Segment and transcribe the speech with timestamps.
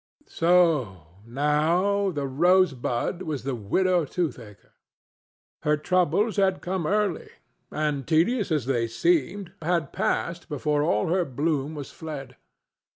[0.25, 4.71] So now the Rosebud was the widow Toothaker.
[5.61, 7.29] Her troubles had come early,
[7.71, 12.35] and, tedious as they seemed, had passed before all her bloom was fled.